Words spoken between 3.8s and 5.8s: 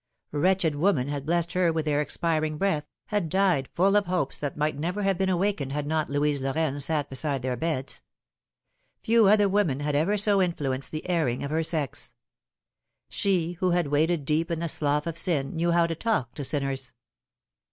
of hopes that might never have been awakened